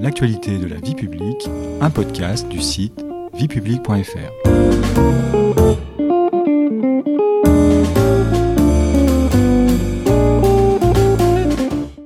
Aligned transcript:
l'actualité 0.00 0.58
de 0.58 0.66
la 0.66 0.76
vie 0.76 0.94
publique, 0.94 1.48
un 1.80 1.90
podcast 1.90 2.48
du 2.48 2.60
site 2.60 3.04
viepublique.fr. 3.34 4.48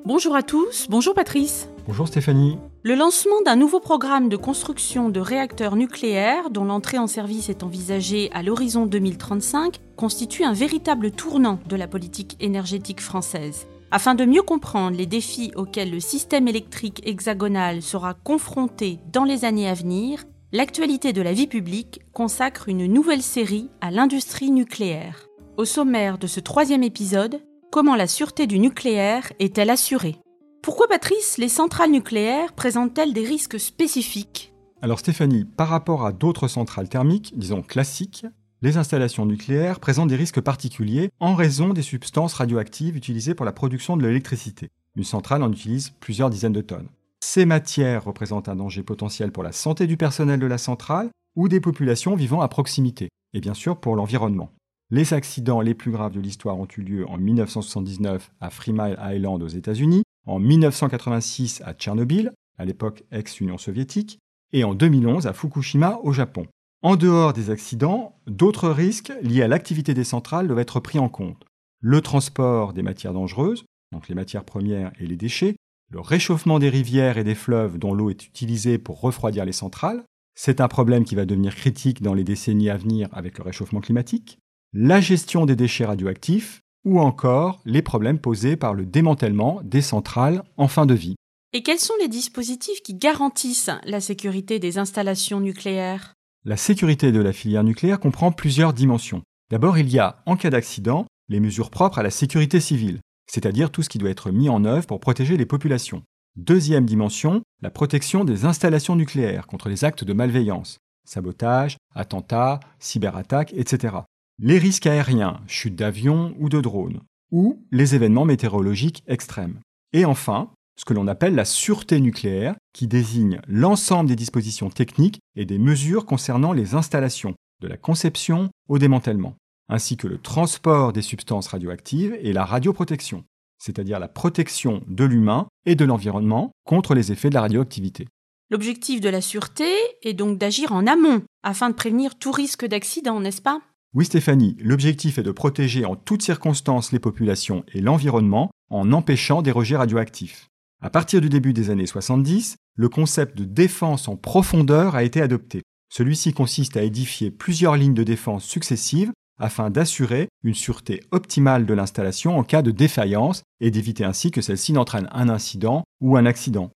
Bonjour 0.04 0.36
à 0.36 0.42
tous, 0.42 0.86
bonjour 0.88 1.14
Patrice. 1.14 1.68
Bonjour 1.86 2.08
Stéphanie. 2.08 2.56
Le 2.82 2.94
lancement 2.94 3.40
d'un 3.44 3.56
nouveau 3.56 3.80
programme 3.80 4.28
de 4.28 4.36
construction 4.36 5.10
de 5.10 5.20
réacteurs 5.20 5.76
nucléaires, 5.76 6.50
dont 6.50 6.64
l'entrée 6.64 6.98
en 6.98 7.06
service 7.06 7.48
est 7.48 7.62
envisagée 7.62 8.30
à 8.32 8.42
l'horizon 8.42 8.86
2035, 8.86 9.80
constitue 9.96 10.44
un 10.44 10.52
véritable 10.52 11.10
tournant 11.10 11.58
de 11.68 11.76
la 11.76 11.88
politique 11.88 12.36
énergétique 12.40 13.00
française. 13.00 13.66
Afin 13.94 14.14
de 14.14 14.24
mieux 14.24 14.40
comprendre 14.40 14.96
les 14.96 15.04
défis 15.04 15.52
auxquels 15.54 15.90
le 15.90 16.00
système 16.00 16.48
électrique 16.48 17.06
hexagonal 17.06 17.82
sera 17.82 18.14
confronté 18.14 18.98
dans 19.12 19.24
les 19.24 19.44
années 19.44 19.68
à 19.68 19.74
venir, 19.74 20.24
l'actualité 20.50 21.12
de 21.12 21.20
la 21.20 21.34
vie 21.34 21.46
publique 21.46 22.00
consacre 22.14 22.70
une 22.70 22.86
nouvelle 22.86 23.20
série 23.20 23.68
à 23.82 23.90
l'industrie 23.90 24.50
nucléaire. 24.50 25.26
Au 25.58 25.66
sommaire 25.66 26.16
de 26.16 26.26
ce 26.26 26.40
troisième 26.40 26.82
épisode, 26.82 27.42
comment 27.70 27.94
la 27.94 28.06
sûreté 28.06 28.46
du 28.46 28.58
nucléaire 28.58 29.30
est-elle 29.38 29.68
assurée? 29.68 30.16
Pourquoi, 30.62 30.88
Patrice, 30.88 31.36
les 31.36 31.50
centrales 31.50 31.90
nucléaires 31.90 32.54
présentent-elles 32.54 33.12
des 33.12 33.26
risques 33.26 33.60
spécifiques? 33.60 34.54
Alors 34.80 35.00
Stéphanie, 35.00 35.44
par 35.44 35.68
rapport 35.68 36.06
à 36.06 36.12
d'autres 36.12 36.48
centrales 36.48 36.88
thermiques, 36.88 37.34
disons 37.36 37.60
classiques, 37.60 38.24
les 38.62 38.76
installations 38.76 39.26
nucléaires 39.26 39.80
présentent 39.80 40.08
des 40.08 40.16
risques 40.16 40.40
particuliers 40.40 41.10
en 41.18 41.34
raison 41.34 41.70
des 41.70 41.82
substances 41.82 42.34
radioactives 42.34 42.96
utilisées 42.96 43.34
pour 43.34 43.44
la 43.44 43.52
production 43.52 43.96
de 43.96 44.06
l'électricité. 44.06 44.70
Une 44.94 45.04
centrale 45.04 45.42
en 45.42 45.50
utilise 45.50 45.90
plusieurs 45.98 46.30
dizaines 46.30 46.52
de 46.52 46.60
tonnes. 46.60 46.88
Ces 47.20 47.44
matières 47.44 48.04
représentent 48.04 48.48
un 48.48 48.56
danger 48.56 48.84
potentiel 48.84 49.32
pour 49.32 49.42
la 49.42 49.52
santé 49.52 49.88
du 49.88 49.96
personnel 49.96 50.38
de 50.38 50.46
la 50.46 50.58
centrale 50.58 51.10
ou 51.34 51.48
des 51.48 51.60
populations 51.60 52.14
vivant 52.14 52.40
à 52.40 52.48
proximité, 52.48 53.08
et 53.32 53.40
bien 53.40 53.54
sûr 53.54 53.80
pour 53.80 53.96
l'environnement. 53.96 54.52
Les 54.90 55.12
accidents 55.14 55.60
les 55.60 55.74
plus 55.74 55.90
graves 55.90 56.12
de 56.12 56.20
l'histoire 56.20 56.58
ont 56.58 56.68
eu 56.76 56.82
lieu 56.82 57.08
en 57.08 57.16
1979 57.16 58.30
à 58.40 58.50
Three 58.50 58.72
Mile 58.72 58.98
Island 59.02 59.42
aux 59.42 59.48
États-Unis, 59.48 60.02
en 60.26 60.38
1986 60.38 61.62
à 61.64 61.72
Tchernobyl, 61.72 62.32
à 62.58 62.64
l'époque 62.64 63.02
ex-Union 63.10 63.58
soviétique, 63.58 64.18
et 64.52 64.62
en 64.62 64.74
2011 64.74 65.26
à 65.26 65.32
Fukushima 65.32 65.98
au 66.02 66.12
Japon. 66.12 66.46
En 66.84 66.96
dehors 66.96 67.32
des 67.32 67.50
accidents, 67.50 68.16
d'autres 68.26 68.68
risques 68.68 69.12
liés 69.22 69.42
à 69.42 69.48
l'activité 69.48 69.94
des 69.94 70.02
centrales 70.02 70.48
doivent 70.48 70.58
être 70.58 70.80
pris 70.80 70.98
en 70.98 71.08
compte. 71.08 71.44
Le 71.80 72.00
transport 72.00 72.72
des 72.72 72.82
matières 72.82 73.12
dangereuses, 73.12 73.64
donc 73.92 74.08
les 74.08 74.16
matières 74.16 74.42
premières 74.42 74.90
et 74.98 75.06
les 75.06 75.16
déchets, 75.16 75.54
le 75.90 76.00
réchauffement 76.00 76.58
des 76.58 76.70
rivières 76.70 77.18
et 77.18 77.24
des 77.24 77.36
fleuves 77.36 77.78
dont 77.78 77.94
l'eau 77.94 78.10
est 78.10 78.26
utilisée 78.26 78.78
pour 78.78 79.00
refroidir 79.00 79.44
les 79.44 79.52
centrales, 79.52 80.02
c'est 80.34 80.60
un 80.60 80.66
problème 80.66 81.04
qui 81.04 81.14
va 81.14 81.24
devenir 81.24 81.54
critique 81.54 82.02
dans 82.02 82.14
les 82.14 82.24
décennies 82.24 82.70
à 82.70 82.76
venir 82.76 83.08
avec 83.12 83.38
le 83.38 83.44
réchauffement 83.44 83.80
climatique, 83.80 84.38
la 84.72 85.00
gestion 85.00 85.46
des 85.46 85.54
déchets 85.54 85.84
radioactifs 85.84 86.62
ou 86.84 86.98
encore 86.98 87.60
les 87.64 87.82
problèmes 87.82 88.18
posés 88.18 88.56
par 88.56 88.74
le 88.74 88.86
démantèlement 88.86 89.60
des 89.62 89.82
centrales 89.82 90.42
en 90.56 90.66
fin 90.66 90.86
de 90.86 90.94
vie. 90.94 91.14
Et 91.52 91.62
quels 91.62 91.78
sont 91.78 91.94
les 92.00 92.08
dispositifs 92.08 92.82
qui 92.82 92.94
garantissent 92.94 93.70
la 93.84 94.00
sécurité 94.00 94.58
des 94.58 94.78
installations 94.78 95.38
nucléaires? 95.38 96.14
La 96.44 96.56
sécurité 96.56 97.12
de 97.12 97.20
la 97.20 97.32
filière 97.32 97.64
nucléaire 97.64 98.00
comprend 98.00 98.32
plusieurs 98.32 98.72
dimensions. 98.72 99.22
D'abord, 99.50 99.78
il 99.78 99.88
y 99.88 99.98
a, 99.98 100.22
en 100.26 100.36
cas 100.36 100.50
d'accident, 100.50 101.06
les 101.28 101.40
mesures 101.40 101.70
propres 101.70 101.98
à 101.98 102.02
la 102.02 102.10
sécurité 102.10 102.60
civile, 102.60 103.00
c'est-à-dire 103.26 103.70
tout 103.70 103.82
ce 103.82 103.88
qui 103.88 103.98
doit 103.98 104.10
être 104.10 104.30
mis 104.30 104.48
en 104.48 104.64
œuvre 104.64 104.86
pour 104.86 105.00
protéger 105.00 105.36
les 105.36 105.46
populations. 105.46 106.02
Deuxième 106.36 106.86
dimension, 106.86 107.42
la 107.60 107.70
protection 107.70 108.24
des 108.24 108.44
installations 108.44 108.96
nucléaires 108.96 109.46
contre 109.46 109.68
les 109.68 109.84
actes 109.84 110.04
de 110.04 110.12
malveillance, 110.12 110.78
sabotage, 111.04 111.76
attentats, 111.94 112.60
cyberattaques, 112.78 113.52
etc 113.54 113.98
les 114.38 114.58
risques 114.58 114.86
aériens, 114.86 115.40
chutes 115.46 115.76
d'avions 115.76 116.34
ou 116.38 116.48
de 116.48 116.60
drones, 116.60 117.00
ou 117.30 117.64
les 117.70 117.94
événements 117.94 118.24
météorologiques 118.24 119.04
extrêmes. 119.06 119.60
Et 119.92 120.04
enfin, 120.04 120.50
ce 120.78 120.84
que 120.84 120.94
l'on 120.94 121.06
appelle 121.06 121.34
la 121.34 121.44
sûreté 121.44 122.00
nucléaire, 122.00 122.54
qui 122.72 122.86
désigne 122.86 123.40
l'ensemble 123.46 124.08
des 124.08 124.16
dispositions 124.16 124.70
techniques 124.70 125.20
et 125.36 125.44
des 125.44 125.58
mesures 125.58 126.06
concernant 126.06 126.52
les 126.52 126.74
installations, 126.74 127.34
de 127.60 127.68
la 127.68 127.76
conception 127.76 128.50
au 128.68 128.78
démantèlement, 128.78 129.36
ainsi 129.68 129.96
que 129.96 130.08
le 130.08 130.18
transport 130.18 130.92
des 130.92 131.02
substances 131.02 131.48
radioactives 131.48 132.16
et 132.20 132.32
la 132.32 132.44
radioprotection, 132.44 133.24
c'est-à-dire 133.58 133.98
la 133.98 134.08
protection 134.08 134.82
de 134.88 135.04
l'humain 135.04 135.46
et 135.66 135.76
de 135.76 135.84
l'environnement 135.84 136.52
contre 136.64 136.94
les 136.94 137.12
effets 137.12 137.28
de 137.28 137.34
la 137.34 137.42
radioactivité. 137.42 138.08
L'objectif 138.50 139.00
de 139.00 139.08
la 139.08 139.20
sûreté 139.20 139.70
est 140.02 140.12
donc 140.12 140.36
d'agir 140.36 140.72
en 140.72 140.86
amont, 140.86 141.22
afin 141.42 141.70
de 141.70 141.74
prévenir 141.74 142.18
tout 142.18 142.32
risque 142.32 142.66
d'accident, 142.66 143.20
n'est-ce 143.20 143.40
pas? 143.40 143.60
Oui 143.94 144.04
Stéphanie, 144.06 144.56
l'objectif 144.60 145.18
est 145.18 145.22
de 145.22 145.30
protéger 145.32 145.84
en 145.84 145.96
toutes 145.96 146.22
circonstances 146.22 146.92
les 146.92 146.98
populations 146.98 147.64
et 147.72 147.80
l'environnement 147.80 148.50
en 148.70 148.92
empêchant 148.92 149.42
des 149.42 149.52
rejets 149.52 149.76
radioactifs. 149.76 150.48
À 150.84 150.90
partir 150.90 151.20
du 151.20 151.28
début 151.28 151.52
des 151.52 151.70
années 151.70 151.86
70, 151.86 152.56
le 152.74 152.88
concept 152.88 153.38
de 153.38 153.44
défense 153.44 154.08
en 154.08 154.16
profondeur 154.16 154.96
a 154.96 155.04
été 155.04 155.22
adopté. 155.22 155.62
Celui-ci 155.88 156.32
consiste 156.32 156.76
à 156.76 156.82
édifier 156.82 157.30
plusieurs 157.30 157.76
lignes 157.76 157.94
de 157.94 158.02
défense 158.02 158.44
successives 158.44 159.12
afin 159.38 159.70
d'assurer 159.70 160.26
une 160.42 160.56
sûreté 160.56 161.00
optimale 161.12 161.66
de 161.66 161.74
l'installation 161.74 162.36
en 162.36 162.42
cas 162.42 162.62
de 162.62 162.72
défaillance 162.72 163.44
et 163.60 163.70
d'éviter 163.70 164.02
ainsi 164.02 164.32
que 164.32 164.40
celle-ci 164.40 164.72
n'entraîne 164.72 165.08
un 165.12 165.28
incident 165.28 165.84
ou 166.00 166.16
un 166.16 166.26
accident. 166.26 166.72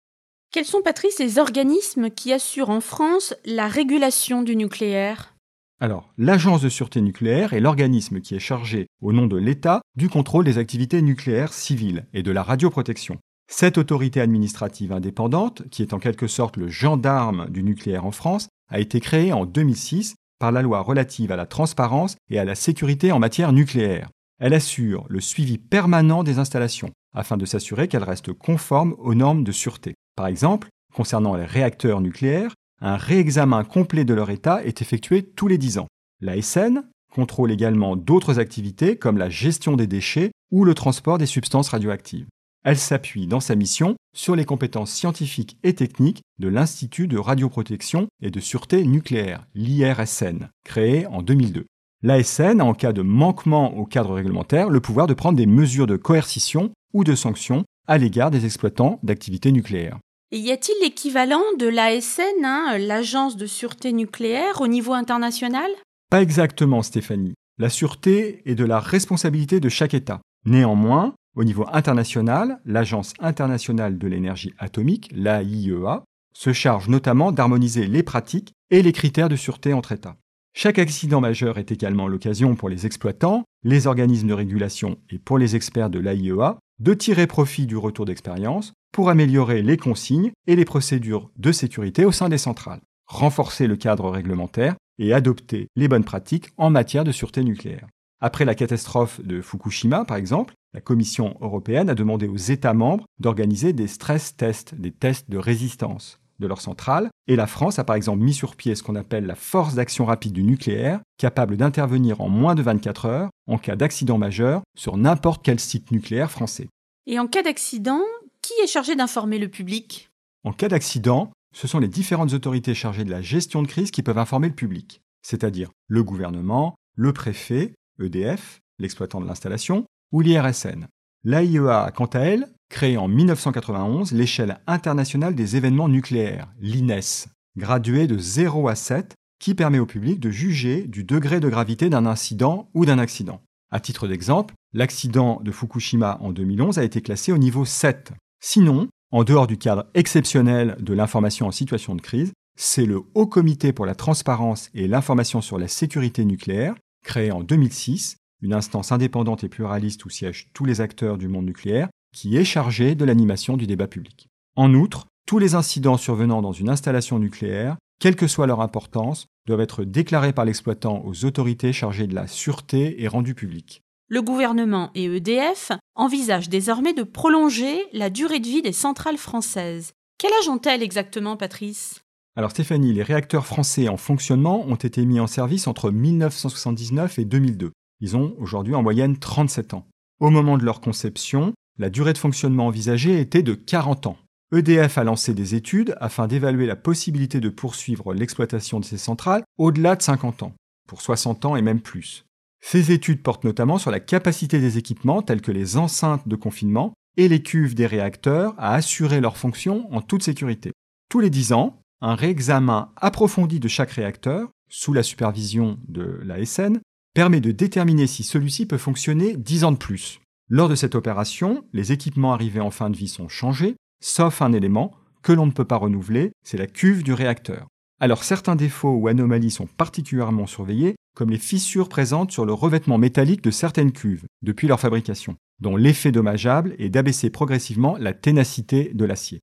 Quels 0.52 0.64
sont, 0.64 0.82
Patrice, 0.82 1.18
les 1.18 1.40
organismes 1.40 2.10
qui 2.10 2.32
assurent 2.32 2.70
en 2.70 2.80
France 2.80 3.34
la 3.44 3.66
régulation 3.66 4.42
du 4.42 4.54
nucléaire? 4.54 5.34
Alors, 5.80 6.12
l'Agence 6.16 6.62
de 6.62 6.68
sûreté 6.68 7.00
nucléaire 7.00 7.54
est 7.54 7.60
l'organisme 7.60 8.20
qui 8.20 8.36
est 8.36 8.40
chargé, 8.40 8.86
au 9.02 9.12
nom 9.12 9.26
de 9.26 9.36
l'État, 9.36 9.82
du 9.96 10.08
contrôle 10.08 10.44
des 10.44 10.58
activités 10.58 11.02
nucléaires 11.02 11.52
civiles 11.52 12.06
et 12.14 12.22
de 12.22 12.30
la 12.30 12.44
radioprotection. 12.44 13.18
Cette 13.48 13.78
autorité 13.78 14.20
administrative 14.20 14.92
indépendante, 14.92 15.62
qui 15.70 15.82
est 15.82 15.94
en 15.94 15.98
quelque 15.98 16.26
sorte 16.26 16.56
le 16.56 16.68
gendarme 16.68 17.48
du 17.48 17.62
nucléaire 17.62 18.04
en 18.04 18.10
France, 18.10 18.48
a 18.68 18.80
été 18.80 19.00
créée 19.00 19.32
en 19.32 19.46
2006 19.46 20.16
par 20.38 20.52
la 20.52 20.62
loi 20.62 20.80
relative 20.80 21.32
à 21.32 21.36
la 21.36 21.46
transparence 21.46 22.16
et 22.28 22.38
à 22.38 22.44
la 22.44 22.54
sécurité 22.54 23.12
en 23.12 23.18
matière 23.18 23.52
nucléaire. 23.52 24.10
Elle 24.38 24.52
assure 24.52 25.06
le 25.08 25.20
suivi 25.20 25.58
permanent 25.58 26.24
des 26.24 26.38
installations, 26.38 26.90
afin 27.14 27.36
de 27.36 27.46
s'assurer 27.46 27.88
qu'elles 27.88 28.02
restent 28.02 28.32
conformes 28.32 28.94
aux 28.98 29.14
normes 29.14 29.44
de 29.44 29.52
sûreté. 29.52 29.94
Par 30.16 30.26
exemple, 30.26 30.68
concernant 30.94 31.36
les 31.36 31.44
réacteurs 31.44 32.00
nucléaires, 32.00 32.52
un 32.82 32.96
réexamen 32.96 33.64
complet 33.64 34.04
de 34.04 34.12
leur 34.12 34.30
état 34.30 34.62
est 34.64 34.82
effectué 34.82 35.22
tous 35.22 35.48
les 35.48 35.56
10 35.56 35.78
ans. 35.78 35.88
La 36.20 36.40
SN 36.42 36.82
contrôle 37.14 37.52
également 37.52 37.96
d'autres 37.96 38.38
activités 38.38 38.98
comme 38.98 39.16
la 39.16 39.30
gestion 39.30 39.76
des 39.76 39.86
déchets 39.86 40.32
ou 40.50 40.64
le 40.64 40.74
transport 40.74 41.16
des 41.16 41.26
substances 41.26 41.70
radioactives. 41.70 42.26
Elle 42.66 42.78
s'appuie 42.78 43.28
dans 43.28 43.38
sa 43.38 43.54
mission 43.54 43.94
sur 44.12 44.34
les 44.34 44.44
compétences 44.44 44.90
scientifiques 44.90 45.56
et 45.62 45.76
techniques 45.76 46.22
de 46.40 46.48
l'Institut 46.48 47.06
de 47.06 47.16
radioprotection 47.16 48.08
et 48.20 48.32
de 48.32 48.40
sûreté 48.40 48.84
nucléaire, 48.84 49.46
l'IRSN, 49.54 50.48
créé 50.64 51.06
en 51.06 51.22
2002. 51.22 51.64
L'ASN 52.02 52.60
a 52.60 52.64
en 52.64 52.74
cas 52.74 52.92
de 52.92 53.02
manquement 53.02 53.78
au 53.78 53.86
cadre 53.86 54.14
réglementaire 54.14 54.68
le 54.68 54.80
pouvoir 54.80 55.06
de 55.06 55.14
prendre 55.14 55.36
des 55.36 55.46
mesures 55.46 55.86
de 55.86 55.94
coercition 55.94 56.72
ou 56.92 57.04
de 57.04 57.14
sanction 57.14 57.62
à 57.86 57.98
l'égard 57.98 58.32
des 58.32 58.46
exploitants 58.46 58.98
d'activités 59.04 59.52
nucléaires. 59.52 60.00
Et 60.32 60.38
y 60.38 60.50
a-t-il 60.50 60.74
l'équivalent 60.82 61.44
de 61.60 61.68
l'ASN, 61.68 62.44
hein, 62.44 62.78
l'Agence 62.78 63.36
de 63.36 63.46
sûreté 63.46 63.92
nucléaire, 63.92 64.60
au 64.60 64.66
niveau 64.66 64.92
international? 64.92 65.70
Pas 66.10 66.20
exactement, 66.20 66.82
Stéphanie. 66.82 67.34
La 67.58 67.70
sûreté 67.70 68.42
est 68.44 68.56
de 68.56 68.64
la 68.64 68.80
responsabilité 68.80 69.60
de 69.60 69.68
chaque 69.68 69.94
État. 69.94 70.20
Néanmoins, 70.46 71.14
au 71.36 71.44
niveau 71.44 71.66
international, 71.70 72.60
l'Agence 72.64 73.12
internationale 73.20 73.98
de 73.98 74.08
l'énergie 74.08 74.54
atomique, 74.58 75.10
l'AIEA, 75.14 76.02
se 76.34 76.52
charge 76.52 76.88
notamment 76.88 77.30
d'harmoniser 77.30 77.86
les 77.86 78.02
pratiques 78.02 78.52
et 78.70 78.82
les 78.82 78.92
critères 78.92 79.28
de 79.28 79.36
sûreté 79.36 79.72
entre 79.72 79.92
États. 79.92 80.16
Chaque 80.54 80.78
accident 80.78 81.20
majeur 81.20 81.58
est 81.58 81.70
également 81.70 82.08
l'occasion 82.08 82.56
pour 82.56 82.70
les 82.70 82.86
exploitants, 82.86 83.44
les 83.62 83.86
organismes 83.86 84.28
de 84.28 84.32
régulation 84.32 84.98
et 85.10 85.18
pour 85.18 85.36
les 85.36 85.54
experts 85.54 85.90
de 85.90 85.98
l'AIEA 85.98 86.58
de 86.78 86.94
tirer 86.94 87.26
profit 87.26 87.66
du 87.66 87.76
retour 87.76 88.06
d'expérience 88.06 88.72
pour 88.92 89.10
améliorer 89.10 89.60
les 89.60 89.76
consignes 89.76 90.32
et 90.46 90.56
les 90.56 90.64
procédures 90.64 91.30
de 91.36 91.52
sécurité 91.52 92.06
au 92.06 92.12
sein 92.12 92.30
des 92.30 92.38
centrales, 92.38 92.80
renforcer 93.06 93.66
le 93.66 93.76
cadre 93.76 94.10
réglementaire 94.10 94.76
et 94.98 95.12
adopter 95.12 95.68
les 95.76 95.88
bonnes 95.88 96.04
pratiques 96.04 96.48
en 96.56 96.70
matière 96.70 97.04
de 97.04 97.12
sûreté 97.12 97.44
nucléaire. 97.44 97.86
Après 98.20 98.46
la 98.46 98.54
catastrophe 98.54 99.20
de 99.22 99.42
Fukushima, 99.42 100.06
par 100.06 100.16
exemple, 100.16 100.54
la 100.76 100.82
Commission 100.82 101.38
européenne 101.40 101.88
a 101.88 101.94
demandé 101.94 102.28
aux 102.28 102.36
États 102.36 102.74
membres 102.74 103.06
d'organiser 103.18 103.72
des 103.72 103.86
stress 103.86 104.36
tests, 104.36 104.74
des 104.74 104.92
tests 104.92 105.30
de 105.30 105.38
résistance 105.38 106.20
de 106.38 106.46
leurs 106.46 106.60
centrales, 106.60 107.08
et 107.28 107.34
la 107.34 107.46
France 107.46 107.78
a 107.78 107.84
par 107.84 107.96
exemple 107.96 108.22
mis 108.22 108.34
sur 108.34 108.56
pied 108.56 108.74
ce 108.74 108.82
qu'on 108.82 108.94
appelle 108.94 109.24
la 109.24 109.36
force 109.36 109.74
d'action 109.74 110.04
rapide 110.04 110.34
du 110.34 110.42
nucléaire, 110.42 111.00
capable 111.16 111.56
d'intervenir 111.56 112.20
en 112.20 112.28
moins 112.28 112.54
de 112.54 112.60
24 112.60 113.06
heures 113.06 113.30
en 113.46 113.56
cas 113.56 113.74
d'accident 113.74 114.18
majeur 114.18 114.60
sur 114.76 114.98
n'importe 114.98 115.42
quel 115.42 115.58
site 115.58 115.92
nucléaire 115.92 116.30
français. 116.30 116.68
Et 117.06 117.18
en 117.18 117.26
cas 117.26 117.42
d'accident, 117.42 118.02
qui 118.42 118.52
est 118.62 118.66
chargé 118.66 118.96
d'informer 118.96 119.38
le 119.38 119.48
public? 119.48 120.10
En 120.44 120.52
cas 120.52 120.68
d'accident, 120.68 121.30
ce 121.54 121.66
sont 121.66 121.78
les 121.78 121.88
différentes 121.88 122.34
autorités 122.34 122.74
chargées 122.74 123.04
de 123.04 123.10
la 123.10 123.22
gestion 123.22 123.62
de 123.62 123.66
crise 123.66 123.90
qui 123.90 124.02
peuvent 124.02 124.18
informer 124.18 124.48
le 124.48 124.54
public, 124.54 125.00
c'est-à-dire 125.22 125.70
le 125.88 126.04
gouvernement, 126.04 126.74
le 126.96 127.14
préfet, 127.14 127.72
EDF, 127.98 128.60
l'exploitant 128.78 129.22
de 129.22 129.26
l'installation, 129.26 129.86
ou 130.12 130.20
l'IRSN. 130.20 130.86
L'AIEA 131.24 131.84
a 131.84 131.90
quant 131.90 132.06
à 132.06 132.20
elle 132.20 132.48
créé 132.68 132.96
en 132.96 133.08
1991 133.08 134.12
l'échelle 134.12 134.58
internationale 134.66 135.34
des 135.34 135.56
événements 135.56 135.88
nucléaires, 135.88 136.48
l'INES, 136.60 137.28
graduée 137.56 138.06
de 138.06 138.18
0 138.18 138.68
à 138.68 138.74
7, 138.74 139.14
qui 139.38 139.54
permet 139.54 139.78
au 139.78 139.86
public 139.86 140.20
de 140.20 140.30
juger 140.30 140.82
du 140.86 141.04
degré 141.04 141.40
de 141.40 141.48
gravité 141.48 141.90
d'un 141.90 142.06
incident 142.06 142.68
ou 142.74 142.86
d'un 142.86 142.98
accident. 142.98 143.40
À 143.70 143.80
titre 143.80 144.08
d'exemple, 144.08 144.54
l'accident 144.72 145.40
de 145.42 145.52
Fukushima 145.52 146.18
en 146.20 146.32
2011 146.32 146.78
a 146.78 146.84
été 146.84 147.02
classé 147.02 147.32
au 147.32 147.38
niveau 147.38 147.64
7. 147.64 148.12
Sinon, 148.40 148.88
en 149.12 149.24
dehors 149.24 149.46
du 149.46 149.58
cadre 149.58 149.86
exceptionnel 149.94 150.76
de 150.80 150.94
l'information 150.94 151.46
en 151.46 151.52
situation 151.52 151.94
de 151.94 152.00
crise, 152.00 152.32
c'est 152.58 152.86
le 152.86 153.02
Haut 153.14 153.26
Comité 153.26 153.72
pour 153.72 153.86
la 153.86 153.94
transparence 153.94 154.70
et 154.74 154.88
l'information 154.88 155.42
sur 155.42 155.58
la 155.58 155.68
sécurité 155.68 156.24
nucléaire, 156.24 156.74
créé 157.04 157.30
en 157.30 157.42
2006, 157.42 158.16
une 158.46 158.54
instance 158.54 158.92
indépendante 158.92 159.42
et 159.42 159.48
pluraliste 159.48 160.04
où 160.04 160.08
siègent 160.08 160.48
tous 160.54 160.64
les 160.64 160.80
acteurs 160.80 161.18
du 161.18 161.26
monde 161.26 161.46
nucléaire, 161.46 161.88
qui 162.14 162.36
est 162.36 162.44
chargé 162.44 162.94
de 162.94 163.04
l'animation 163.04 163.56
du 163.56 163.66
débat 163.66 163.88
public. 163.88 164.28
En 164.54 164.72
outre, 164.72 165.06
tous 165.26 165.40
les 165.40 165.56
incidents 165.56 165.96
survenant 165.96 166.42
dans 166.42 166.52
une 166.52 166.70
installation 166.70 167.18
nucléaire, 167.18 167.76
quelle 168.00 168.14
que 168.14 168.28
soit 168.28 168.46
leur 168.46 168.60
importance, 168.60 169.26
doivent 169.46 169.60
être 169.60 169.82
déclarés 169.82 170.32
par 170.32 170.44
l'exploitant 170.44 171.02
aux 171.04 171.24
autorités 171.24 171.72
chargées 171.72 172.06
de 172.06 172.14
la 172.14 172.28
sûreté 172.28 173.02
et 173.02 173.08
rendus 173.08 173.34
publics. 173.34 173.82
Le 174.08 174.22
gouvernement 174.22 174.92
et 174.94 175.06
EDF 175.06 175.72
envisagent 175.96 176.48
désormais 176.48 176.94
de 176.94 177.02
prolonger 177.02 177.82
la 177.92 178.10
durée 178.10 178.38
de 178.38 178.46
vie 178.46 178.62
des 178.62 178.70
centrales 178.70 179.18
françaises. 179.18 179.92
Quel 180.18 180.30
âge 180.40 180.48
ont-elles 180.48 180.84
exactement, 180.84 181.36
Patrice? 181.36 182.00
Alors 182.36 182.52
Stéphanie, 182.52 182.92
les 182.92 183.02
réacteurs 183.02 183.46
français 183.46 183.88
en 183.88 183.96
fonctionnement 183.96 184.64
ont 184.68 184.76
été 184.76 185.04
mis 185.04 185.18
en 185.18 185.26
service 185.26 185.66
entre 185.66 185.90
1979 185.90 187.18
et 187.18 187.24
2002. 187.24 187.72
Ils 188.00 188.16
ont 188.16 188.34
aujourd'hui 188.38 188.74
en 188.74 188.82
moyenne 188.82 189.18
37 189.18 189.74
ans. 189.74 189.86
Au 190.20 190.30
moment 190.30 190.58
de 190.58 190.64
leur 190.64 190.80
conception, 190.80 191.54
la 191.78 191.90
durée 191.90 192.12
de 192.12 192.18
fonctionnement 192.18 192.66
envisagée 192.66 193.20
était 193.20 193.42
de 193.42 193.54
40 193.54 194.06
ans. 194.06 194.18
EDF 194.52 194.98
a 194.98 195.04
lancé 195.04 195.34
des 195.34 195.54
études 195.54 195.96
afin 196.00 196.26
d'évaluer 196.26 196.66
la 196.66 196.76
possibilité 196.76 197.40
de 197.40 197.48
poursuivre 197.48 198.14
l'exploitation 198.14 198.80
de 198.80 198.84
ces 198.84 198.98
centrales 198.98 199.42
au-delà 199.58 199.96
de 199.96 200.02
50 200.02 200.42
ans, 200.42 200.52
pour 200.86 201.02
60 201.02 201.44
ans 201.46 201.56
et 201.56 201.62
même 201.62 201.80
plus. 201.80 202.24
Ces 202.60 202.92
études 202.92 203.22
portent 203.22 203.44
notamment 203.44 203.78
sur 203.78 203.90
la 203.90 204.00
capacité 204.00 204.60
des 204.60 204.78
équipements 204.78 205.22
tels 205.22 205.42
que 205.42 205.52
les 205.52 205.76
enceintes 205.76 206.26
de 206.28 206.36
confinement 206.36 206.94
et 207.16 207.28
les 207.28 207.42
cuves 207.42 207.74
des 207.74 207.86
réacteurs 207.86 208.54
à 208.58 208.74
assurer 208.74 209.20
leur 209.20 209.36
fonction 209.36 209.92
en 209.92 210.00
toute 210.00 210.22
sécurité. 210.22 210.72
Tous 211.08 211.20
les 211.20 211.30
10 211.30 211.52
ans, 211.52 211.80
un 212.00 212.14
réexamen 212.14 212.92
approfondi 212.96 213.60
de 213.60 213.68
chaque 213.68 213.92
réacteur, 213.92 214.50
sous 214.68 214.92
la 214.92 215.02
supervision 215.02 215.78
de 215.88 216.20
la 216.24 216.44
SN, 216.44 216.80
permet 217.16 217.40
de 217.40 217.50
déterminer 217.50 218.06
si 218.06 218.22
celui-ci 218.22 218.66
peut 218.66 218.76
fonctionner 218.76 219.38
10 219.38 219.64
ans 219.64 219.72
de 219.72 219.78
plus. 219.78 220.20
Lors 220.50 220.68
de 220.68 220.74
cette 220.74 220.94
opération, 220.94 221.64
les 221.72 221.90
équipements 221.90 222.34
arrivés 222.34 222.60
en 222.60 222.70
fin 222.70 222.90
de 222.90 222.96
vie 222.96 223.08
sont 223.08 223.30
changés, 223.30 223.74
sauf 224.04 224.42
un 224.42 224.52
élément 224.52 224.92
que 225.22 225.32
l'on 225.32 225.46
ne 225.46 225.50
peut 225.50 225.64
pas 225.64 225.78
renouveler, 225.78 226.32
c'est 226.44 226.58
la 226.58 226.66
cuve 226.66 227.02
du 227.02 227.14
réacteur. 227.14 227.68
Alors 228.02 228.22
certains 228.22 228.54
défauts 228.54 228.92
ou 228.92 229.08
anomalies 229.08 229.50
sont 229.50 229.66
particulièrement 229.66 230.46
surveillés, 230.46 230.96
comme 231.14 231.30
les 231.30 231.38
fissures 231.38 231.88
présentes 231.88 232.32
sur 232.32 232.44
le 232.44 232.52
revêtement 232.52 232.98
métallique 232.98 233.42
de 233.42 233.50
certaines 233.50 233.92
cuves 233.92 234.26
depuis 234.42 234.68
leur 234.68 234.78
fabrication, 234.78 235.36
dont 235.58 235.76
l'effet 235.76 236.12
dommageable 236.12 236.74
est 236.78 236.90
d'abaisser 236.90 237.30
progressivement 237.30 237.96
la 237.98 238.12
ténacité 238.12 238.90
de 238.92 239.04
l'acier. 239.06 239.40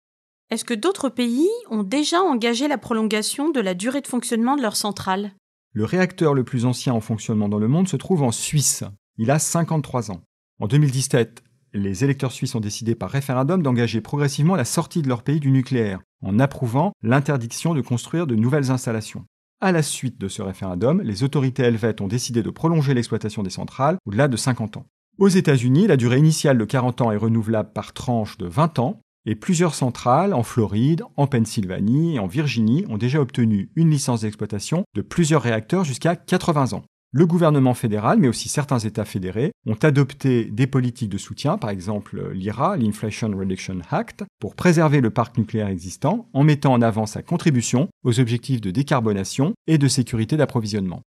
Est-ce 0.52 0.64
que 0.64 0.76
d'autres 0.76 1.10
pays 1.10 1.50
ont 1.72 1.82
déjà 1.82 2.22
engagé 2.22 2.68
la 2.68 2.78
prolongation 2.78 3.50
de 3.50 3.62
la 3.62 3.74
durée 3.74 4.02
de 4.02 4.08
fonctionnement 4.08 4.58
de 4.58 4.62
leurs 4.62 4.76
centrales 4.76 5.32
Le 5.76 5.86
réacteur 5.86 6.36
le 6.36 6.44
plus 6.44 6.66
ancien 6.66 6.94
en 6.94 7.02
fonctionnement 7.02 7.50
dans 7.50 7.58
le 7.58 7.68
monde 7.68 7.88
se 7.88 7.96
trouve 7.96 8.22
en 8.22 8.32
Suisse. 8.32 8.84
Il 9.18 9.32
a 9.32 9.40
53 9.40 10.12
ans. 10.12 10.22
En 10.60 10.68
2017, 10.68 11.44
les 11.74 12.04
électeurs 12.04 12.32
suisses 12.32 12.54
ont 12.54 12.60
décidé 12.60 12.94
par 12.94 13.10
référendum 13.10 13.64
d'engager 13.64 14.00
progressivement 14.00 14.56
la 14.56 14.66
sortie 14.66 15.02
de 15.02 15.08
leur 15.08 15.24
pays 15.24 15.40
du 15.40 15.50
nucléaire, 15.50 16.00
en 16.22 16.38
approuvant 16.38 16.94
l'interdiction 17.02 17.74
de 17.74 17.82
construire 17.82 18.28
de 18.28 18.36
nouvelles 18.36 18.70
installations. 18.70 19.26
À 19.62 19.72
la 19.72 19.82
suite 19.82 20.22
de 20.22 20.28
ce 20.28 20.44
référendum, 20.44 21.02
les 21.02 21.24
autorités 21.24 21.64
helvètes 21.64 22.02
ont 22.02 22.08
décidé 22.08 22.44
de 22.44 22.52
prolonger 22.52 22.94
l'exploitation 22.94 23.42
des 23.42 23.50
centrales 23.50 23.98
au-delà 24.06 24.28
de 24.28 24.38
50 24.38 24.78
ans. 24.78 24.86
Aux 25.18 25.30
États-Unis, 25.30 25.88
la 25.88 25.98
durée 25.98 26.20
initiale 26.20 26.60
de 26.60 26.66
40 26.66 27.02
ans 27.02 27.12
est 27.12 27.18
renouvelable 27.18 27.74
par 27.74 27.94
tranche 27.94 28.38
de 28.38 28.46
20 28.46 28.78
ans, 28.78 29.02
et 29.26 29.36
plusieurs 29.36 29.76
centrales 29.76 30.34
en 30.34 30.44
Floride, 30.44 31.04
en 31.16 31.28
Pennsylvanie 31.28 32.16
et 32.16 32.20
en 32.20 32.28
Virginie 32.28 32.86
ont 32.90 32.98
déjà 32.98 33.22
obtenu 33.22 33.70
une 33.76 33.90
licence 33.90 34.22
d'exploitation 34.22 34.84
de 34.96 35.02
plusieurs 35.02 35.42
réacteurs 35.42 35.84
jusqu'à 35.84 36.16
80 36.16 36.74
ans. 36.74 36.84
Le 37.16 37.28
gouvernement 37.28 37.76
fédéral, 37.76 38.18
mais 38.18 38.28
aussi 38.28 38.50
certains 38.50 38.80
États 38.80 39.06
fédérés, 39.06 39.52
ont 39.68 39.76
adopté 39.76 40.46
des 40.46 40.66
politiques 40.66 41.12
de 41.12 41.20
soutien, 41.20 41.60
par 41.60 41.70
exemple 41.70 42.32
l'IRA, 42.34 42.76
l'Inflation 42.76 43.30
Reduction 43.38 43.78
Act, 43.92 44.24
pour 44.40 44.56
préserver 44.56 45.00
le 45.00 45.12
parc 45.12 45.38
nucléaire 45.38 45.68
existant 45.68 46.28
en 46.34 46.44
mettant 46.44 46.74
en 46.74 46.82
avant 46.82 47.06
sa 47.06 47.22
contribution 47.22 47.88
aux 48.04 48.20
objectifs 48.20 48.62
de 48.62 48.72
décarbonation 48.72 49.54
et 49.68 49.78
de 49.78 49.88
sécurité 49.88 50.38
d'approvisionnement. 50.38 51.04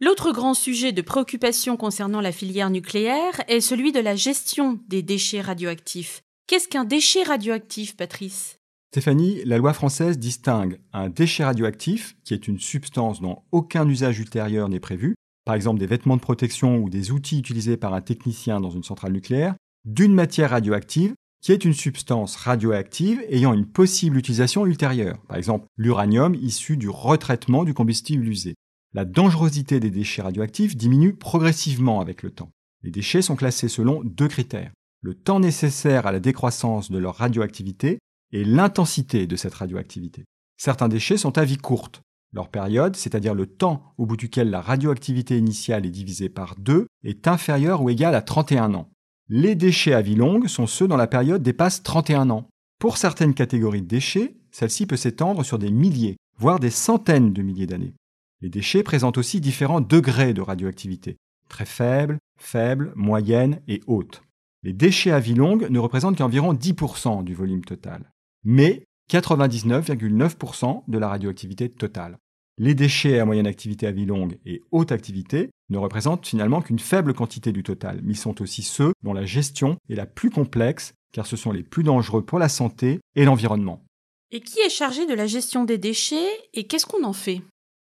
L'autre 0.00 0.32
grand 0.32 0.54
sujet 0.54 0.92
de 0.92 1.02
préoccupation 1.02 1.76
concernant 1.76 2.22
la 2.22 2.32
filière 2.32 2.70
nucléaire 2.70 3.42
est 3.46 3.60
celui 3.60 3.92
de 3.92 4.00
la 4.00 4.16
gestion 4.16 4.80
des 4.88 5.02
déchets 5.02 5.42
radioactifs. 5.42 6.22
Qu'est-ce 6.50 6.66
qu'un 6.66 6.84
déchet 6.84 7.22
radioactif, 7.22 7.96
Patrice? 7.96 8.58
Stéphanie, 8.90 9.40
la 9.44 9.56
loi 9.56 9.72
française 9.72 10.18
distingue 10.18 10.80
un 10.92 11.08
déchet 11.08 11.44
radioactif, 11.44 12.16
qui 12.24 12.34
est 12.34 12.48
une 12.48 12.58
substance 12.58 13.20
dont 13.20 13.44
aucun 13.52 13.88
usage 13.88 14.18
ultérieur 14.18 14.68
n'est 14.68 14.80
prévu, 14.80 15.14
par 15.44 15.54
exemple 15.54 15.78
des 15.78 15.86
vêtements 15.86 16.16
de 16.16 16.20
protection 16.20 16.78
ou 16.78 16.90
des 16.90 17.12
outils 17.12 17.38
utilisés 17.38 17.76
par 17.76 17.94
un 17.94 18.00
technicien 18.00 18.60
dans 18.60 18.70
une 18.70 18.82
centrale 18.82 19.12
nucléaire, 19.12 19.54
d'une 19.84 20.12
matière 20.12 20.50
radioactive 20.50 21.14
qui 21.40 21.52
est 21.52 21.64
une 21.64 21.72
substance 21.72 22.34
radioactive 22.34 23.22
ayant 23.28 23.54
une 23.54 23.66
possible 23.66 24.16
utilisation 24.16 24.66
ultérieure, 24.66 25.20
par 25.28 25.36
exemple 25.36 25.66
l'uranium 25.76 26.34
issu 26.34 26.76
du 26.76 26.88
retraitement 26.88 27.62
du 27.62 27.74
combustible 27.74 28.26
usé. 28.26 28.56
La 28.92 29.04
dangerosité 29.04 29.78
des 29.78 29.90
déchets 29.90 30.22
radioactifs 30.22 30.76
diminue 30.76 31.14
progressivement 31.14 32.00
avec 32.00 32.24
le 32.24 32.32
temps. 32.32 32.50
Les 32.82 32.90
déchets 32.90 33.22
sont 33.22 33.36
classés 33.36 33.68
selon 33.68 34.02
deux 34.02 34.26
critères. 34.26 34.72
Le 35.02 35.14
temps 35.14 35.40
nécessaire 35.40 36.06
à 36.06 36.12
la 36.12 36.20
décroissance 36.20 36.90
de 36.90 36.98
leur 36.98 37.16
radioactivité 37.16 37.98
et 38.32 38.44
l'intensité 38.44 39.26
de 39.26 39.36
cette 39.36 39.54
radioactivité. 39.54 40.24
Certains 40.58 40.88
déchets 40.88 41.16
sont 41.16 41.38
à 41.38 41.44
vie 41.44 41.56
courte, 41.56 42.02
leur 42.32 42.48
période, 42.48 42.94
c'est-à-dire 42.94 43.34
le 43.34 43.46
temps 43.46 43.94
au 43.98 44.06
bout 44.06 44.16
duquel 44.16 44.50
la 44.50 44.60
radioactivité 44.60 45.36
initiale 45.36 45.84
est 45.84 45.90
divisée 45.90 46.28
par 46.28 46.54
2, 46.56 46.86
est 47.02 47.26
inférieure 47.26 47.82
ou 47.82 47.90
égale 47.90 48.14
à 48.14 48.22
31 48.22 48.74
ans. 48.74 48.90
Les 49.28 49.54
déchets 49.54 49.94
à 49.94 50.02
vie 50.02 50.14
longue 50.14 50.46
sont 50.46 50.66
ceux 50.66 50.86
dont 50.86 50.96
la 50.96 51.06
période 51.06 51.42
dépasse 51.42 51.82
31 51.82 52.30
ans. 52.30 52.48
Pour 52.78 52.98
certaines 52.98 53.34
catégories 53.34 53.82
de 53.82 53.86
déchets, 53.86 54.36
celle-ci 54.52 54.86
peut 54.86 54.96
s'étendre 54.96 55.44
sur 55.44 55.58
des 55.58 55.70
milliers, 55.70 56.16
voire 56.38 56.60
des 56.60 56.70
centaines 56.70 57.32
de 57.32 57.42
milliers 57.42 57.66
d'années. 57.66 57.94
Les 58.40 58.48
déchets 58.48 58.82
présentent 58.82 59.18
aussi 59.18 59.40
différents 59.40 59.80
degrés 59.80 60.32
de 60.32 60.40
radioactivité, 60.40 61.16
très 61.48 61.66
faibles, 61.66 62.18
faibles, 62.38 62.92
moyennes 62.96 63.60
et 63.68 63.80
hautes. 63.86 64.22
Les 64.62 64.72
déchets 64.72 65.10
à 65.10 65.20
vie 65.20 65.34
longue 65.34 65.68
ne 65.70 65.78
représentent 65.78 66.18
qu'environ 66.18 66.52
10% 66.52 67.24
du 67.24 67.34
volume 67.34 67.64
total. 67.64 68.10
Mais 68.44 68.84
99,9% 69.10 70.82
de 70.86 70.98
la 70.98 71.08
radioactivité 71.08 71.68
totale. 71.70 72.18
Les 72.58 72.74
déchets 72.74 73.18
à 73.18 73.24
moyenne 73.24 73.46
activité 73.46 73.86
à 73.86 73.90
vie 73.90 74.04
longue 74.04 74.38
et 74.44 74.60
haute 74.70 74.92
activité 74.92 75.48
ne 75.70 75.78
représentent 75.78 76.26
finalement 76.26 76.60
qu'une 76.60 76.78
faible 76.78 77.14
quantité 77.14 77.52
du 77.52 77.62
total, 77.62 78.00
mais 78.02 78.12
ils 78.12 78.18
sont 78.18 78.42
aussi 78.42 78.62
ceux 78.62 78.92
dont 79.02 79.14
la 79.14 79.24
gestion 79.24 79.78
est 79.88 79.94
la 79.94 80.04
plus 80.04 80.28
complexe 80.28 80.92
car 81.12 81.26
ce 81.26 81.36
sont 81.36 81.52
les 81.52 81.62
plus 81.62 81.82
dangereux 81.82 82.22
pour 82.22 82.38
la 82.38 82.50
santé 82.50 83.00
et 83.16 83.24
l'environnement. 83.24 83.82
Et 84.30 84.40
qui 84.40 84.60
est 84.60 84.70
chargé 84.70 85.06
de 85.06 85.14
la 85.14 85.26
gestion 85.26 85.64
des 85.64 85.78
déchets 85.78 86.28
et 86.52 86.64
qu'est-ce 86.64 86.86
qu'on 86.86 87.04
en 87.04 87.14
fait? 87.14 87.40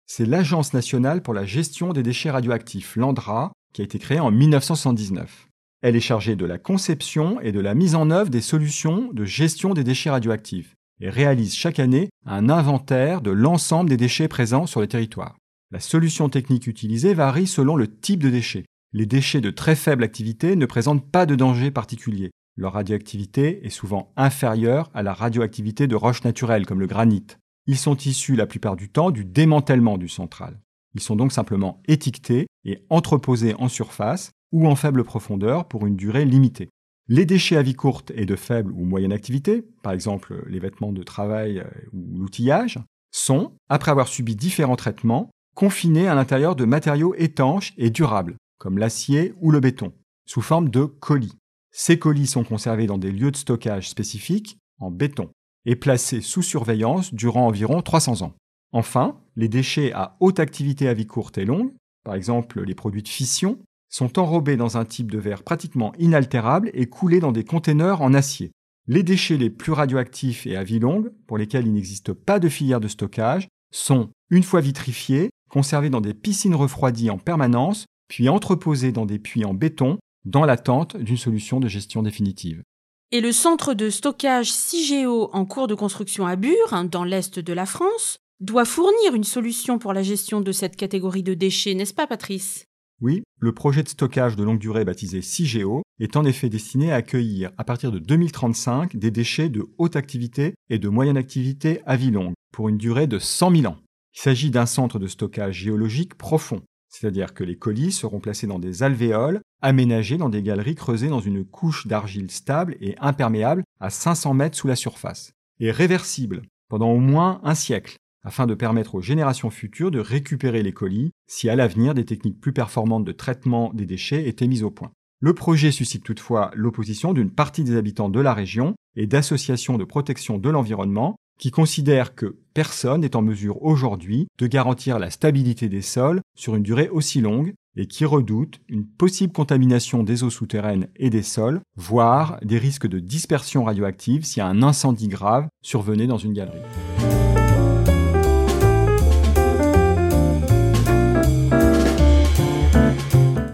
C'est 0.07 0.27
l'Agence 0.27 0.75
nationale 0.75 1.23
pour 1.23 1.35
la 1.35 1.47
gestion 1.47 1.93
des 1.93 2.03
déchets 2.03 2.31
radioactifs, 2.31 2.95
l'ANDRA, 2.97 3.53
qui 3.73 3.81
a 3.81 3.85
été 3.85 3.99
créée 3.99 4.21
en 4.21 4.31
1979. 4.31 5.46
Elle 5.87 5.95
est 5.95 6.01
chargée 6.01 6.35
de 6.35 6.45
la 6.45 6.59
conception 6.59 7.41
et 7.41 7.53
de 7.53 7.61
la 7.61 7.77
mise 7.77 7.95
en 7.95 8.11
œuvre 8.11 8.29
des 8.29 8.41
solutions 8.41 9.09
de 9.13 9.25
gestion 9.25 9.73
des 9.73 9.85
déchets 9.85 10.11
radioactifs 10.11 10.75
et 11.01 11.09
réalise 11.09 11.55
chaque 11.55 11.79
année 11.79 12.09
un 12.25 12.49
inventaire 12.49 13.21
de 13.21 13.31
l'ensemble 13.31 13.89
des 13.89 13.97
déchets 13.97 14.27
présents 14.27 14.67
sur 14.67 14.81
le 14.81 14.89
territoire. 14.89 15.37
La 15.71 15.79
solution 15.79 16.29
technique 16.29 16.67
utilisée 16.67 17.15
varie 17.15 17.47
selon 17.47 17.77
le 17.77 17.87
type 17.87 18.21
de 18.21 18.31
déchets. 18.31 18.65
Les 18.95 19.07
déchets 19.07 19.41
de 19.41 19.51
très 19.51 19.77
faible 19.77 20.03
activité 20.03 20.57
ne 20.57 20.67
présentent 20.67 21.09
pas 21.09 21.25
de 21.25 21.37
danger 21.37 21.71
particulier. 21.71 22.33
Leur 22.57 22.73
radioactivité 22.73 23.65
est 23.65 23.71
souvent 23.71 24.13
inférieure 24.17 24.91
à 24.93 25.05
la 25.05 25.15
radioactivité 25.15 25.87
de 25.87 25.95
roches 25.95 26.25
naturelles 26.25 26.67
comme 26.67 26.81
le 26.81 26.89
granit. 26.89 27.29
Ils 27.69 27.79
sont 27.79 27.97
issus 27.99 28.35
la 28.35 28.49
plupart 28.49 28.75
du 28.75 28.89
temps 28.89 29.13
du 29.13 29.25
démantèlement 29.25 29.99
du 29.99 30.09
central. 30.09 30.59
Ils 30.97 31.03
sont 31.03 31.15
donc 31.15 31.31
simplement 31.31 31.83
étiquetés 31.89 32.47
et 32.65 32.83
entreposés 32.89 33.55
en 33.59 33.69
surface 33.69 34.31
ou 34.51 34.67
en 34.67 34.77
faible 34.77 35.05
profondeur 35.05 35.69
pour 35.69 35.87
une 35.87 35.95
durée 35.95 36.25
limitée. 36.25 36.71
Les 37.07 37.27
déchets 37.27 37.59
à 37.59 37.63
vie 37.63 37.75
courte 37.75 38.13
et 38.15 38.25
de 38.25 38.35
faible 38.35 38.73
ou 38.73 38.83
moyenne 38.87 39.13
activité, 39.13 39.63
par 39.83 39.93
exemple 39.93 40.43
les 40.49 40.59
vêtements 40.59 40.93
de 40.93 41.03
travail 41.03 41.59
euh, 41.59 41.65
ou 41.93 42.17
l'outillage, 42.19 42.79
sont, 43.13 43.53
après 43.69 43.91
avoir 43.91 44.09
subi 44.09 44.37
différents 44.37 44.77
traitements, 44.77 45.29
confinés 45.55 46.09
à 46.09 46.15
l'intérieur 46.15 46.57
de 46.57 46.65
matériaux 46.65 47.15
étanches 47.19 47.75
et 47.77 47.91
durables, 47.91 48.37
comme 48.59 48.79
l'acier 48.79 49.35
ou 49.43 49.51
le 49.51 49.61
béton, 49.61 49.93
sous 50.25 50.41
forme 50.41 50.71
de 50.71 50.87
colis. 50.87 51.37
Ces 51.73 51.99
colis 51.99 52.27
sont 52.27 52.45
conservés 52.45 52.87
dans 52.87 52.97
des 52.97 53.13
lieux 53.13 53.33
de 53.33 53.37
stockage 53.37 53.91
spécifiques, 53.91 54.57
en 54.81 54.91
béton, 54.91 55.29
et 55.67 55.77
placés 55.77 56.23
sous 56.23 56.43
surveillance 56.43 57.13
durant 57.13 57.47
environ 57.47 57.83
300 57.83 58.23
ans. 58.23 58.33
Enfin, 58.77 59.17
les 59.37 59.49
déchets 59.49 59.95
à 59.95 60.19
haute 60.21 60.39
activité 60.39 60.87
à 60.87 60.93
vie 60.93 61.07
courte 61.07 61.39
et 61.39 61.47
longue, 61.47 61.73
par 62.05 62.15
exemple 62.15 62.63
les 62.63 62.75
produits 62.75 63.03
de 63.03 63.09
fission, 63.09 63.59
sont 63.89 64.19
enrobés 64.19 64.59
dans 64.59 64.77
un 64.77 64.85
type 64.85 65.11
de 65.11 65.19
verre 65.19 65.45
pratiquement 65.45 65.95
inaltérable 65.99 66.71
et 66.75 66.85
coulés 66.85 67.19
dans 67.19 67.33
des 67.33 67.43
conteneurs 67.43 68.03
en 68.03 68.13
acier. 68.13 68.53
Les 68.87 69.03
déchets 69.03 69.39
les 69.39 69.49
plus 69.49 69.73
radioactifs 69.73 70.47
et 70.47 70.57
à 70.57 70.63
vie 70.63 70.79
longue, 70.79 71.11
pour 71.27 71.39
lesquels 71.39 71.67
il 71.67 71.73
n'existe 71.73 72.13
pas 72.13 72.39
de 72.39 72.51
filière 72.51 72.81
de 72.81 72.89
stockage, 72.89 73.49
sont, 73.73 74.11
une 74.29 74.43
fois 74.43 74.61
vitrifiés, 74.61 75.31
conservés 75.49 75.89
dans 75.89 76.03
des 76.03 76.13
piscines 76.13 76.55
refroidies 76.55 77.09
en 77.09 77.17
permanence, 77.17 77.87
puis 78.09 78.29
entreposés 78.29 78.93
dans 78.93 79.07
des 79.07 79.19
puits 79.19 79.47
en 79.47 79.55
béton, 79.55 79.97
dans 80.27 80.45
l'attente 80.45 80.99
d'une 80.99 81.17
solution 81.17 81.61
de 81.61 81.69
gestion 81.69 82.03
définitive. 82.03 82.63
Et 83.11 83.23
le 83.23 83.33
centre 83.33 83.73
de 83.73 83.89
stockage 83.89 84.53
CIGEO 84.53 85.31
en 85.33 85.47
cours 85.47 85.67
de 85.67 85.75
construction 85.75 86.27
à 86.27 86.37
Bure, 86.37 86.75
hein, 86.75 86.85
dans 86.85 87.05
l'est 87.05 87.39
de 87.39 87.53
la 87.55 87.65
France, 87.65 88.19
doit 88.41 88.67
fournir 88.67 89.15
une 89.15 89.25
solution 89.25 89.79
pour 89.79 89.93
la 89.93 90.03
gestion 90.03 90.41
de 90.41 90.53
cette 90.53 90.77
catégorie 90.77 91.23
de 91.23 91.35
déchets, 91.35 91.75
n'est-ce 91.75 91.95
pas 91.95 92.07
Patrice? 92.07 92.67
Oui, 93.01 93.23
le 93.39 93.53
projet 93.53 93.83
de 93.83 93.89
stockage 93.89 94.37
de 94.37 94.45
longue 94.45 94.59
durée 94.59 94.85
baptisé 94.85 95.21
CIGEO 95.23 95.83
est 96.01 96.17
en 96.17 96.25
effet 96.25 96.49
destiné 96.49 96.93
à 96.93 96.97
accueillir 96.97 97.51
à 97.59 97.65
partir 97.65 97.93
de 97.93 97.99
2035 97.99 98.97
des 98.97 99.11
déchets 99.11 99.49
de 99.49 99.67
haute 99.79 99.97
activité 99.97 100.55
et 100.71 100.79
de 100.79 100.89
moyenne 100.89 101.17
activité 101.17 101.81
à 101.87 101.97
vie 101.97 102.11
longue 102.11 102.35
pour 102.53 102.69
une 102.69 102.79
durée 102.79 103.07
de 103.07 103.19
100 103.19 103.57
000 103.57 103.73
ans. 103.73 103.79
Il 104.15 104.21
s'agit 104.21 104.51
d'un 104.51 104.65
centre 104.65 104.99
de 104.99 105.07
stockage 105.07 105.57
géologique 105.57 106.15
profond, 106.15 106.63
c'est-à-dire 106.89 107.35
que 107.35 107.45
les 107.45 107.57
colis 107.57 107.93
seront 107.93 108.21
placés 108.21 108.47
dans 108.47 108.59
des 108.59 108.83
alvéoles 108.83 109.41
aménagés 109.61 110.17
dans 110.17 110.31
des 110.31 110.43
galeries 110.43 110.75
creusées 110.75 111.09
dans 111.09 111.21
une 111.21 111.45
couche 111.45 111.87
d'argile 111.87 112.31
stable 112.31 112.77
et 112.81 112.97
imperméable 112.99 113.65
à 113.81 113.91
500 113.91 114.33
mètres 114.33 114.57
sous 114.57 114.69
la 114.69 114.77
surface, 114.77 115.33
et 115.61 115.71
réversibles 115.71 116.43
pendant 116.69 116.91
au 116.91 116.99
moins 116.99 117.41
un 117.45 117.55
siècle, 117.55 117.97
afin 118.27 118.47
de 118.47 118.55
permettre 118.55 118.97
aux 118.97 119.01
générations 119.01 119.51
futures 119.51 119.93
de 119.93 120.01
récupérer 120.01 120.63
les 120.63 120.73
colis 120.73 121.13
si 121.29 121.49
à 121.49 121.55
l'avenir 121.55 121.95
des 121.95 122.05
techniques 122.05 122.41
plus 122.41 122.53
performantes 122.53 123.05
de 123.05 123.13
traitement 123.13 123.71
des 123.73 123.87
déchets 123.87 124.29
étaient 124.29 124.49
mises 124.49 124.65
au 124.65 124.71
point. 124.71 124.91
Le 125.21 125.33
projet 125.33 125.71
suscite 125.71 126.05
toutefois 126.05 126.51
l'opposition 126.55 127.15
d'une 127.15 127.31
partie 127.31 127.65
des 127.65 127.77
habitants 127.77 128.11
de 128.11 128.21
la 128.21 128.35
région 128.35 128.75
et 128.97 129.07
d'associations 129.07 129.79
de 129.79 129.85
protection 129.85 130.39
de 130.39 130.51
l'environnement 130.51 131.17
qui 131.39 131.51
considèrent 131.51 132.15
que 132.15 132.37
personne 132.53 133.03
n'est 133.03 133.17
en 133.17 133.23
mesure 133.23 133.63
aujourd'hui 133.63 134.27
de 134.39 134.47
garantir 134.47 134.99
la 134.99 135.11
stabilité 135.11 135.69
des 135.69 135.83
sols 135.83 136.21
sur 136.37 136.57
une 136.57 136.63
durée 136.63 136.89
aussi 136.89 137.21
longue 137.21 137.55
et 137.77 137.87
qui 137.87 138.05
redoutent 138.05 138.61
une 138.69 138.87
possible 138.87 139.33
contamination 139.33 140.03
des 140.03 140.25
eaux 140.25 140.31
souterraines 140.31 140.89
et 140.97 141.11
des 141.11 141.23
sols, 141.23 141.61
voire 141.77 142.39
des 142.43 142.59
risques 142.59 142.89
de 142.89 142.99
dispersion 142.99 143.65
radioactive 143.65 144.25
si 144.25 144.41
un 144.41 144.63
incendie 144.63 145.09
grave 145.09 145.47
survenait 145.63 146.07
dans 146.07 146.19
une 146.19 146.33
galerie. 146.33 146.59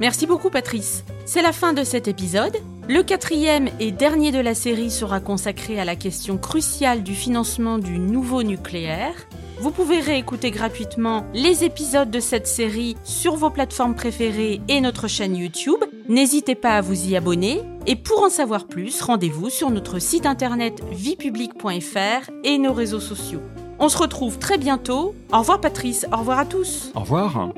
Merci 0.02 0.26
beaucoup 0.26 0.50
Patrice. 0.50 1.04
C'est 1.26 1.42
la 1.42 1.52
fin 1.52 1.72
de 1.72 1.84
cet 1.84 2.08
épisode. 2.08 2.56
Le 2.88 3.04
quatrième 3.04 3.68
et 3.78 3.92
dernier 3.92 4.32
de 4.32 4.40
la 4.40 4.52
série 4.52 4.90
sera 4.90 5.20
consacré 5.20 5.78
à 5.78 5.84
la 5.84 5.94
question 5.94 6.38
cruciale 6.38 7.04
du 7.04 7.14
financement 7.14 7.78
du 7.78 8.00
nouveau 8.00 8.42
nucléaire. 8.42 9.14
Vous 9.60 9.70
pouvez 9.70 10.00
réécouter 10.00 10.50
gratuitement 10.50 11.24
les 11.34 11.62
épisodes 11.62 12.10
de 12.10 12.18
cette 12.18 12.48
série 12.48 12.96
sur 13.04 13.36
vos 13.36 13.50
plateformes 13.50 13.94
préférées 13.94 14.60
et 14.66 14.80
notre 14.80 15.06
chaîne 15.06 15.36
YouTube. 15.36 15.84
N'hésitez 16.08 16.56
pas 16.56 16.78
à 16.78 16.80
vous 16.80 17.08
y 17.08 17.16
abonner. 17.16 17.60
Et 17.86 17.94
pour 17.94 18.24
en 18.24 18.28
savoir 18.28 18.66
plus, 18.66 19.00
rendez-vous 19.02 19.50
sur 19.50 19.70
notre 19.70 20.00
site 20.00 20.26
internet 20.26 20.82
viepublic.fr 20.90 22.28
et 22.42 22.58
nos 22.58 22.72
réseaux 22.72 22.98
sociaux. 22.98 23.42
On 23.78 23.88
se 23.88 23.98
retrouve 23.98 24.40
très 24.40 24.58
bientôt. 24.58 25.14
Au 25.32 25.38
revoir 25.38 25.60
Patrice, 25.60 26.08
au 26.12 26.16
revoir 26.16 26.40
à 26.40 26.44
tous. 26.44 26.90
Au 26.96 27.00
revoir. 27.02 27.52